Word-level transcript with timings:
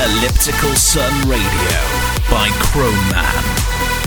Elliptical 0.00 0.74
Sun 0.76 1.28
Radio 1.28 1.80
by 2.30 2.48
Chrome 2.72 3.99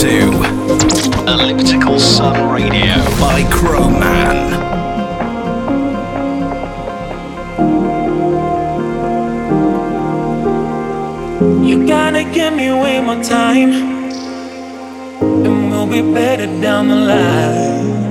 to 0.00 0.32
Elliptical 1.28 2.00
Sun 2.00 2.50
Radio 2.52 2.96
by 3.20 3.44
Crowman. 3.50 4.36
You 11.64 11.86
gotta 11.86 12.24
give 12.24 12.54
me 12.54 12.72
way 12.72 13.00
more 13.00 13.22
time, 13.22 13.72
and 15.20 15.70
we'll 15.70 15.86
be 15.86 16.02
better 16.02 16.46
down 16.60 16.88
the 16.88 16.96
line. 16.96 18.04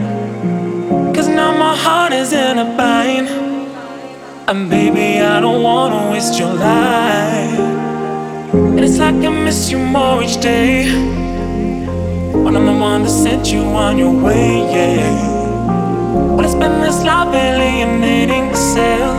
Cause 1.13 1.27
now 1.27 1.51
my 1.57 1.75
heart 1.75 2.13
is 2.13 2.31
in 2.31 2.59
a 2.59 2.77
bind, 2.77 3.27
and 4.47 4.69
baby, 4.69 5.19
I 5.21 5.41
don't 5.41 5.61
wanna 5.61 6.11
waste 6.11 6.39
your 6.39 6.53
life. 6.53 7.59
And 8.53 8.79
it's 8.79 8.99
like 8.99 9.15
I 9.15 9.29
miss 9.29 9.69
you 9.69 9.79
more 9.79 10.23
each 10.23 10.39
day. 10.39 11.22
When 12.43 12.57
I'm 12.57 12.65
the 12.65 12.73
one 12.73 13.03
that 13.03 13.09
sent 13.09 13.51
you 13.53 13.61
on 13.61 13.97
your 13.97 14.11
way, 14.11 14.59
yeah. 14.69 16.35
But 16.35 16.45
it's 16.45 16.55
been 16.55 16.81
this 16.81 17.03
life 17.03 17.33
alienating 17.33 18.47
myself 18.47 19.17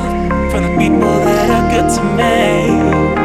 from 0.51 0.63
the 0.65 0.77
people 0.79 1.15
that 1.25 1.49
are 1.57 1.67
good 1.73 1.89
to 1.97 2.03
me. 3.19 3.24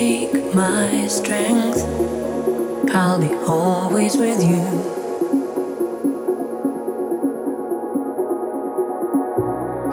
take 0.00 0.54
my 0.54 1.06
strength. 1.08 1.80
I'll 2.94 3.20
be 3.20 3.32
always 3.46 4.16
with 4.16 4.40
you. 4.50 4.62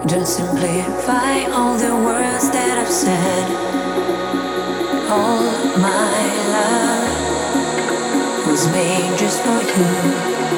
Just 0.07 0.37
simplify 0.37 1.33
all 1.57 1.75
the 1.77 1.93
words 2.09 2.45
that 2.55 2.75
I've 2.81 2.95
said. 3.05 3.45
All 5.15 5.43
my 5.89 6.19
love 6.55 7.07
was 8.47 8.63
made 8.71 9.13
just 9.19 9.39
for 9.43 9.59
you. 9.77 10.56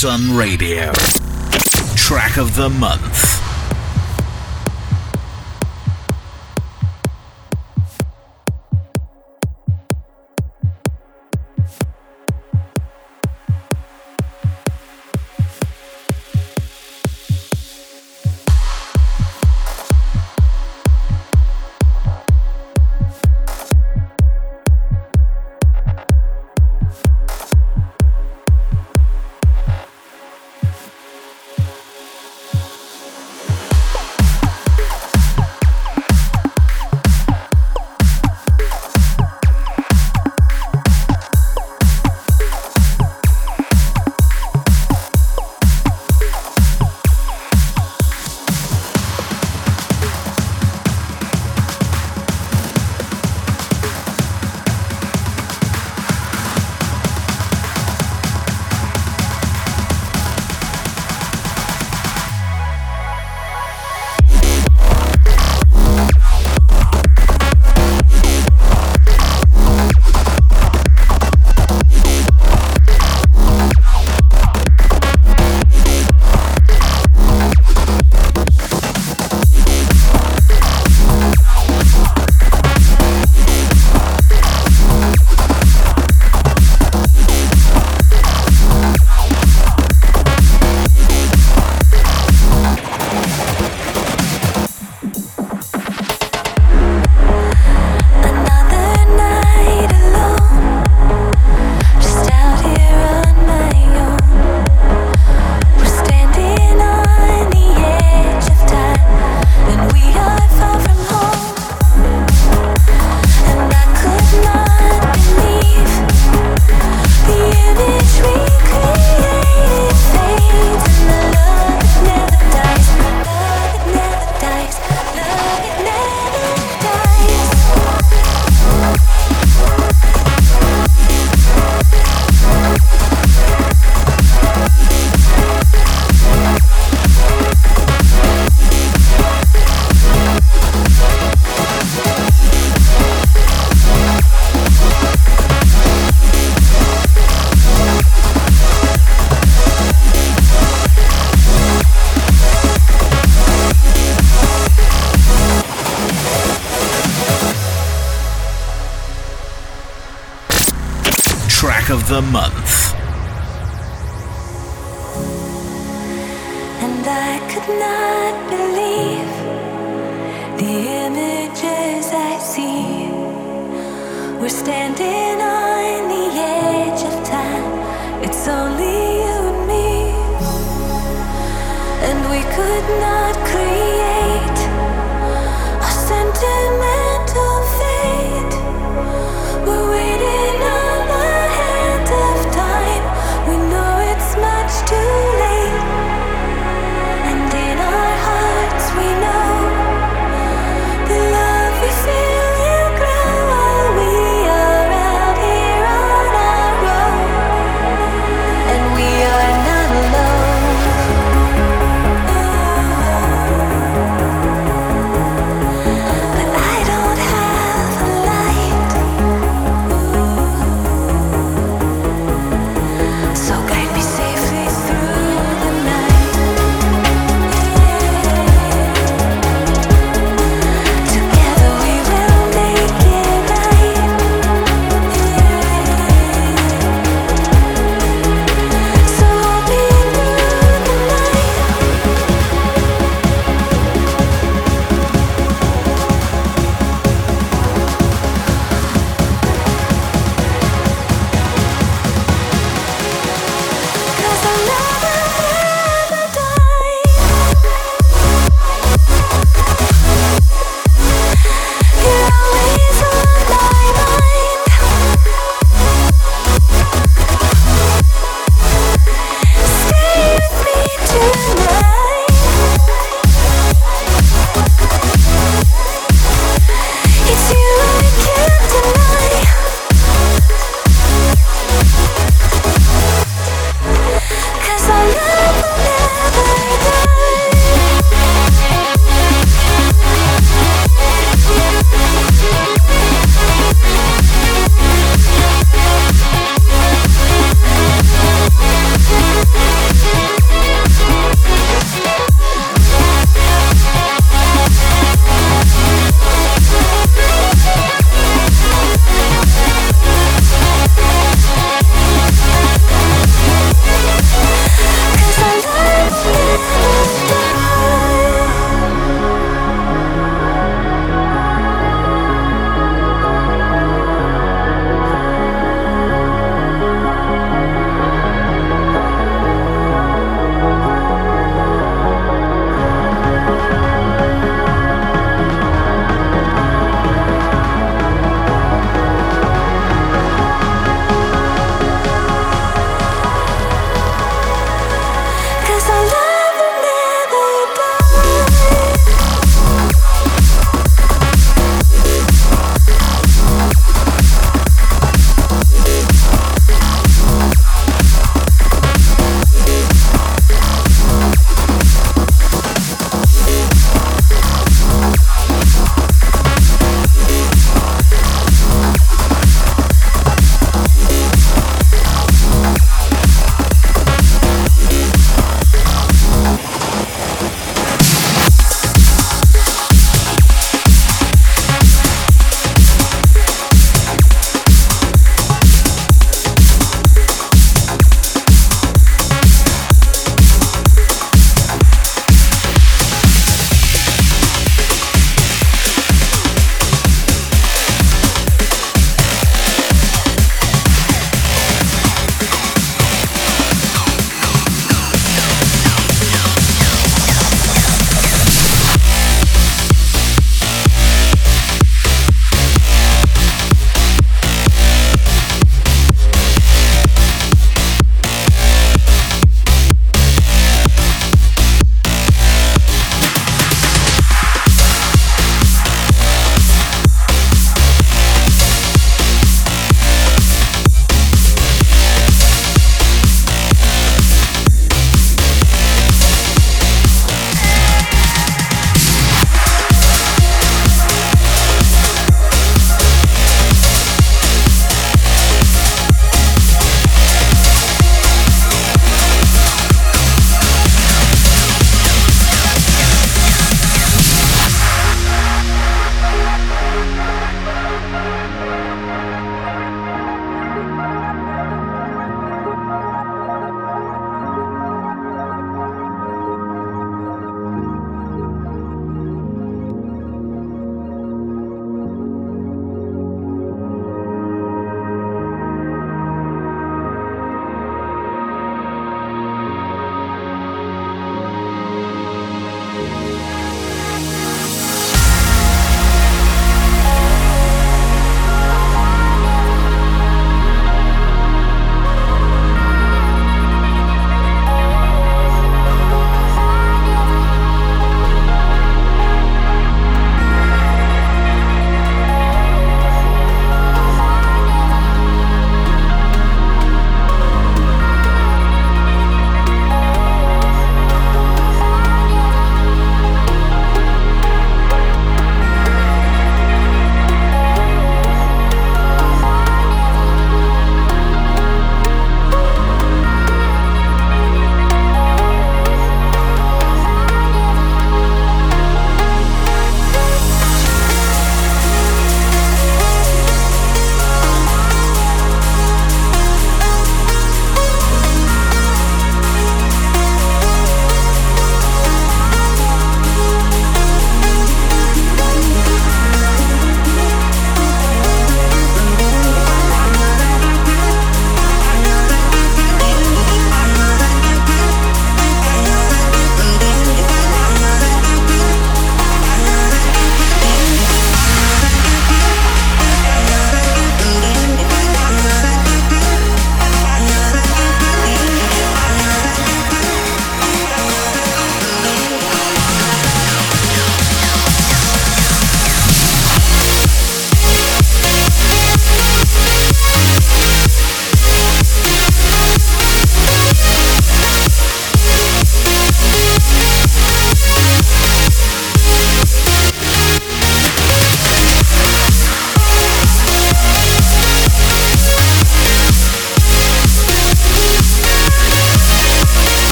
Sun 0.00 0.34
Radio. 0.34 0.92
Track 1.94 2.38
of 2.38 2.56
the 2.56 2.70
month. 2.70 3.29